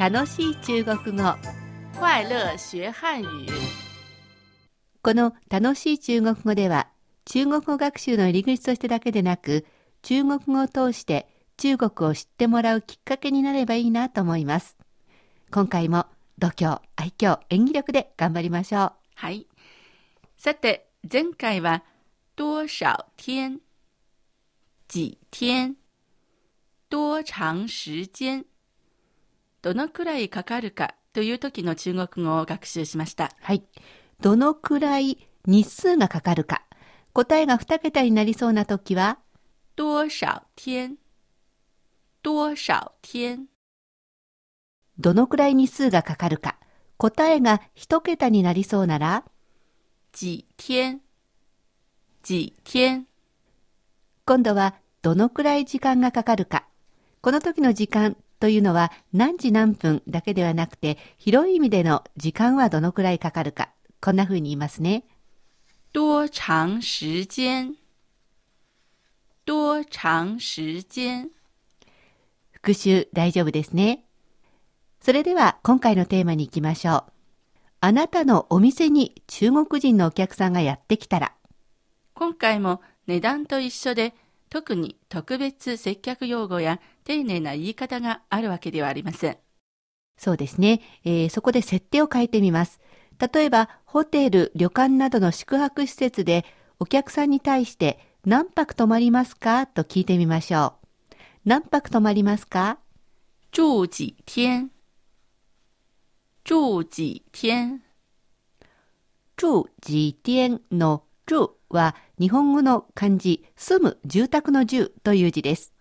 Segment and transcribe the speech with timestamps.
[0.00, 1.36] 楽しい中国語
[2.00, 3.52] 快乐学汉语。
[5.02, 6.88] この楽しい中国語では
[7.26, 9.66] 中国語学習の入り口としてだけでなく
[10.00, 11.28] 中国語を通して
[11.58, 14.78] 中国を知ってもらうきっかけになればいいなと思います
[15.50, 16.06] 今回も
[16.38, 19.48] 度胸愛嬌演技力で頑張りましょうはい。
[20.38, 21.84] さて、前回は
[22.36, 23.60] 多少天、
[24.88, 25.76] 几天、
[26.88, 28.46] 多長時間、
[29.62, 33.30] どのくらいかかるかという時の中国語を学習しました。
[33.40, 33.62] はい。
[34.20, 36.62] どのくらい日数がかかるか。
[37.12, 39.18] 答えが2桁になりそうな時は？
[39.76, 40.96] 多少天、
[42.22, 43.46] 多少天、
[44.98, 46.56] どのくらい日数がかかるか。
[46.96, 49.24] 答えが1桁になりそうなら？
[50.12, 51.00] 几天、
[52.22, 53.06] 几天、
[54.24, 56.66] 今度はどのくらい時間がかかるか。
[57.20, 63.68] この時の時間というのは何時何分だけではなくて広い意味での時間はどのくらいかかるか。
[64.00, 65.04] こんな風に言いますね。
[65.92, 67.76] 多長時間、
[69.44, 71.30] 多長時間。
[72.52, 74.04] 復習大丈夫ですね。
[75.02, 77.12] それでは今回のテーマに行きましょう。
[77.80, 81.32] あなたのお店に中国人のお客さんがやってきたら、
[82.14, 84.14] 今回も値段と一緒で
[84.50, 89.38] 特に特別接客用語や丁寧な言い方があるわけではありません。
[90.18, 92.80] そうですね、えーそこで設定を変えてみます。
[93.18, 96.44] 例えば、ホテル、旅館などの宿泊施設で
[96.78, 99.66] お客さんに対して何泊泊まりますか？
[99.66, 100.74] と聞いてみましょ
[101.12, 101.16] う。
[101.44, 102.78] 何泊泊まりますか？
[103.52, 104.70] 住几天
[106.44, 107.82] 住几天
[109.36, 115.72] 住几天の住は日本語の漢字、住む、住宅の住という字です。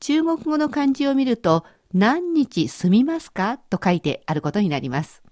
[0.00, 3.58] 中国語の漢字を見ると、何日住みますか？
[3.68, 5.22] と書いてあることになります。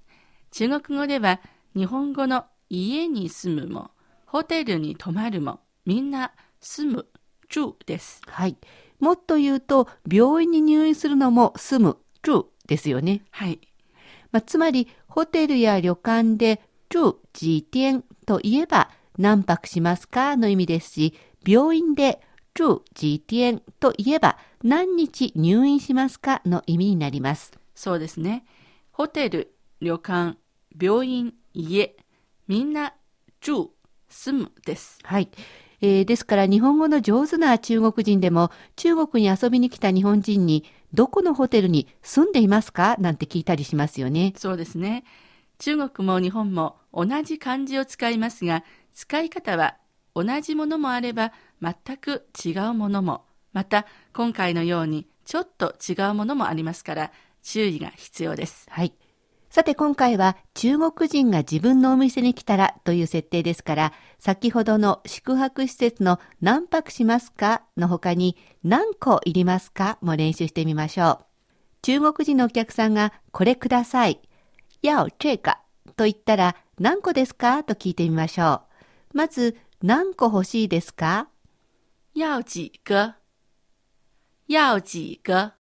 [0.50, 1.40] 中国語では
[1.74, 3.90] 日本語の家に住むも
[4.26, 7.06] ホテルに泊まるもみんな住む、
[7.48, 8.20] 住です。
[8.26, 8.58] はい。
[9.00, 13.22] もっと言うと、病院に入院するのも住む、住ですよね。
[13.30, 13.60] はい。
[14.30, 16.60] まあ、つまり、ホテルや旅館で
[16.90, 21.14] 住几天といえば何泊しますかの意味ですし、
[21.46, 22.20] 病院で
[22.54, 27.52] 住几天といえば何日入院しますかの意味になります。
[27.74, 28.44] そうですね。
[28.90, 30.38] ホテル、旅館、
[30.80, 31.96] 病院、家、
[32.48, 32.94] みんな
[33.40, 33.70] 住、
[34.08, 34.98] 住むです。
[35.04, 35.28] はい。
[35.80, 44.32] えーですから日本語の上手な中国人でも中国に遊びに来た日本人にどこのホテルに住んでいますかなんて聞いたりしますよね。
[44.36, 45.04] そうですね。
[45.58, 48.64] 中国も日本も同じ漢字を使いますが、
[48.98, 49.76] 使い方は
[50.16, 51.32] 同じものもあれば
[51.62, 57.12] 全く違うものも、また今回のようにちょっと違うものもありますから
[57.44, 58.66] 注意が必要です。
[58.68, 58.92] はい。
[59.50, 71.24] さて今回は中国人が自分のお店に来たらという設定ですから、先ほどの宿泊施設の何泊しますかの他に何個いりますかも練習してみましょう。
[71.82, 74.20] 中国人のお客さんがこれください。
[74.82, 75.56] 要这个
[75.94, 77.62] と言ったら何個ですか？
[77.62, 78.67] と聞いてみましょう。
[79.18, 81.26] まず何個欲しいですか？
[82.14, 83.16] 要几个？
[84.46, 85.54] 要几个？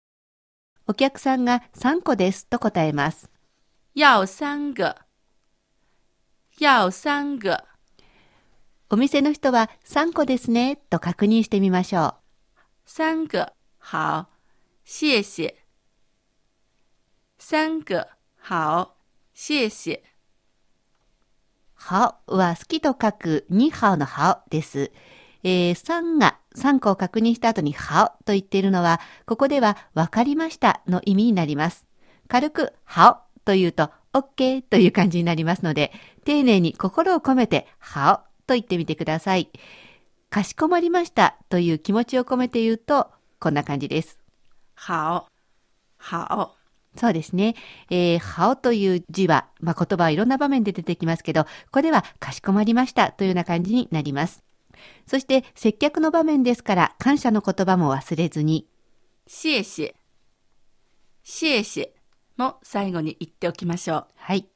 [0.87, 3.31] お客さんが3個ですと答えます。
[3.93, 4.97] 要三个。
[6.59, 7.63] 要三个。
[8.89, 12.15] お店の人は3個ですねと確認してみましょう。
[12.85, 13.53] 三个。
[13.79, 14.25] 好。
[14.83, 15.63] 谢谢。
[17.37, 18.09] 三个。
[18.37, 18.97] 好。
[19.33, 20.01] 谢謝
[21.75, 24.91] ハオは好きと書くニハオのハオです。
[25.43, 31.85] えー、3が3個を確認した後にハオと言っているのは、ここでは分かりましたの意味になります。
[32.27, 35.91] 軽くハオと言うと OK という感じになりますので、
[36.23, 39.51] 丁寧に心を込めてハオと言ってみてください。
[40.29, 44.17] かしこまりましたという気持ちを込めて言うと、こんな感じです。
[44.75, 45.27] 好
[45.99, 46.64] 好
[46.97, 47.55] そうですね。
[47.89, 54.43] えー、ハオという字は、まあ、言葉はいろんな場面で出てきますけど、ここではかしこまりましたというような感じになります。
[55.07, 58.67] そして、接客の場面ですから、感謝の言葉も忘れずに、
[59.27, 59.93] 谢謝
[61.23, 61.87] 谢謝
[62.37, 64.07] も最後に言っておきましょう。
[64.15, 64.47] はい。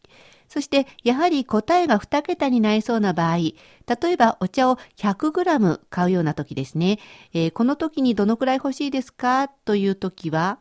[0.48, 3.54] そして、やはり答えが2桁になりそうな場合、例
[4.12, 7.00] えばお茶を 100g 買うような時ですね。
[7.34, 9.48] えーこの時にどのくらい欲しいですか？
[9.48, 10.60] という時は、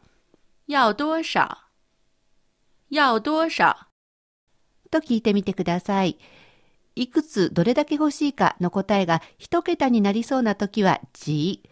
[0.67, 1.41] 要多少
[2.91, 3.77] 要多少
[4.91, 6.19] と聞いてみてください。
[6.97, 11.63] いくつどれだけ欲しいかの答えが一桁になりそうな時はじ、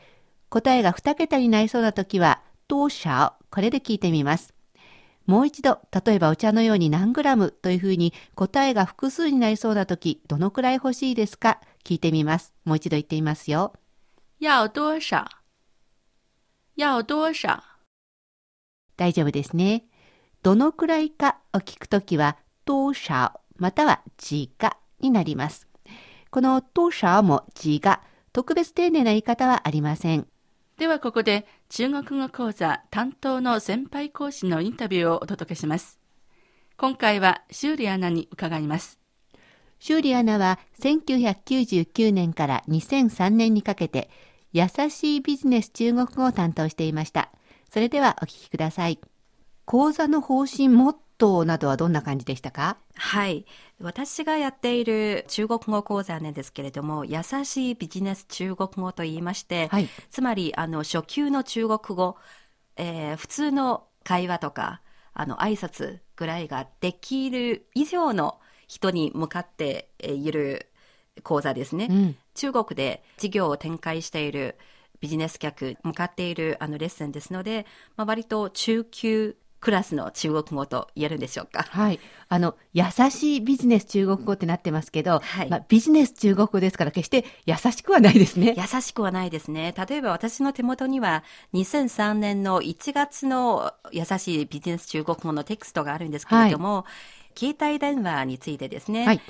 [0.51, 4.55] 答えが二桁になりそうな時は多少、これで聞いてみます。
[5.25, 11.61] もう一度、例えばお茶のように何グラムというふうに答えが複数になりそうな時、どのくらい欲しいですか？
[11.83, 12.53] 聞いてみます。
[12.65, 13.73] もう一度言ってみますよ。
[14.39, 15.25] 要多少
[16.77, 17.63] 要多少
[18.97, 19.87] 大丈夫ですね。
[20.47, 25.67] どのくらいかを聞くときは、多少または几がになります。
[26.31, 28.01] この多少も几が
[28.33, 30.29] 特別丁寧な言い方はありません。
[30.79, 35.99] ではここで中国語講座担当の先輩講師のインタビューをお届けします。
[36.77, 39.01] 今回は修理アナに伺います。
[39.81, 44.11] 修理アナは1999年から2003年にかけて、
[44.53, 47.33] 優しいビジネス中国語を担当していました。
[47.69, 49.01] それではお聞きください。
[49.67, 52.77] 講座の方針、モットーなどはどんな感じでしたか？
[52.95, 53.45] はい。
[53.81, 59.89] 私がやっている中国語講座なんですけれども、優しいビジネス中国語と言いまして、はい。
[60.11, 62.17] つまり、あの、初級の中国語、
[62.77, 64.83] えー普通の会話とか、
[65.13, 70.71] あの、挨拶ぐらいができる以上の人に向かってえーいる
[71.25, 71.89] 講座ですね。
[71.91, 72.17] うん。
[72.35, 74.59] 中国で事業を展開している
[75.01, 77.67] ビジネス客向かっているあのレッスンですので、
[77.97, 81.63] まあ、割と中級クラスの中国語と言えるんでしょうか？
[81.63, 82.01] はい。
[82.29, 88.55] あの、優しいビジネス中国語ってなってますけど、はいまあ、ビジネス中国語ですから決して優しくはないですね。
[88.57, 89.75] 優しくはないですね。
[89.89, 91.25] 例えば私の手元には
[91.55, 96.85] 2003年の1月の優しいビジネス中国語のテキストがあるんですけれども、
[97.37, 99.07] 携帯電話についてですね。
[99.07, 99.21] はい。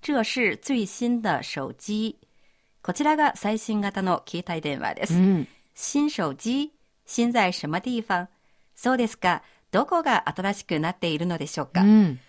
[0.00, 2.18] 这是最新的手機。
[2.82, 5.14] こちらが最新型の携帯電話です。
[5.14, 5.48] うん。
[5.74, 6.72] 新手機
[7.04, 8.28] 新在什么地方？
[8.74, 9.42] そうですか。
[9.70, 12.20] どこが新しくなっているのでしょうか、うん。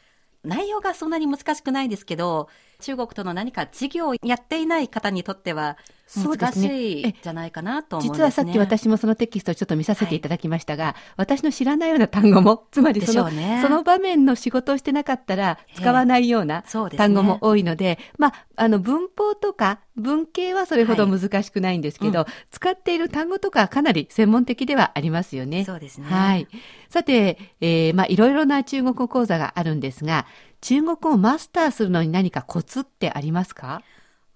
[0.44, 2.50] 内容がそんなに難しくないですけど、
[2.80, 5.78] 中国との何か事業をやっていない方にとっては
[6.16, 8.24] 難そうですねしいんじゃないかなと思うんですね。
[8.24, 16.64] 実はさっき私もそのテキストをちょっと見させていただきましたが、私の知らないような単語も、つまりその,、ねその場面の仕事をしてなかったら使わないような
[16.98, 25.66] 単語も多いので、まあ、あの文法とか文系はそれほどはい難しくないんですけど、う使っている単語とかはかなり専門的ではありますよね。
[25.66, 26.08] そうですね。
[26.08, 26.48] はい。
[26.90, 30.26] さて、えーまあ、いろいろな中国語講座があるんですが、
[30.62, 33.82] 中国語をマスターするのに何かコツってありますか？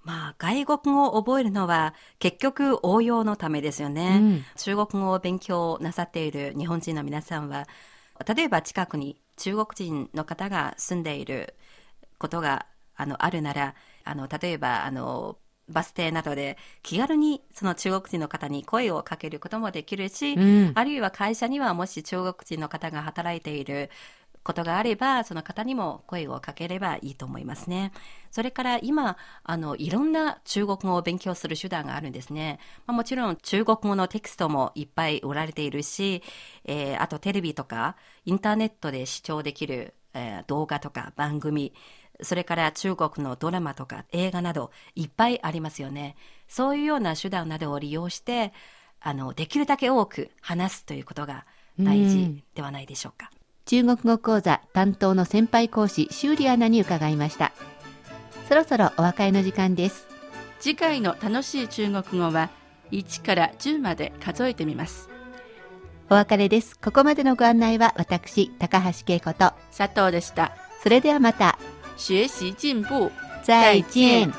[0.03, 4.19] まあ、外国語を覚えるのは結局応用のためですよね。
[4.21, 7.67] うん中国語を勉強なさっている日本人の皆さんは、
[8.35, 11.55] 例えば近くに中国人の方が住んでいる
[12.17, 12.65] ことが
[12.95, 15.38] あのあるなら、あの例えばあの
[15.69, 23.89] バス停などで気軽にその中国人の方に声をかけることもできるし、うんあるいは会社にはもし中国人の方が働いている
[24.43, 27.91] ことがあれば、その方にも声をかければいいと思いますね。
[28.31, 32.59] それから今、あの、いろんな中国語を勉強する手段があるんですね。
[32.85, 36.21] まあ、もちろん中国語のテキストもいっぱい売られているし、
[36.65, 37.95] えーあとテレビとか
[38.25, 41.73] インターネットで視聴できる、えー動画とか番組、
[42.21, 46.15] それから中国のドラマとか映画などいっぱいありますよね。
[46.47, 48.53] そういうような手段などを利用して、
[49.01, 51.45] あの、できるだけ多く話すということが
[51.79, 53.31] 大事ではないでしょうか。
[53.65, 57.54] 中国語講座担当の先輩講師、修理アナに伺いました。
[58.48, 60.07] そろそろお別れの時間です。
[60.60, 62.50] 次回の楽しい中国語は
[62.92, 65.10] 1から10まで数えてみます。
[66.10, 66.77] お別れです。
[66.77, 70.51] ここまでのご案内は私、高橋恵子と、佐藤でした。
[70.84, 71.58] それではまた、
[71.98, 73.12] 学習進步。
[73.43, 74.34] 再见。